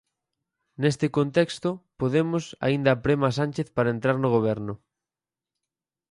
[0.81, 1.69] Neste contexto,
[1.99, 4.73] Podemos aínda aprema a Sánchez para entrar no Goberno.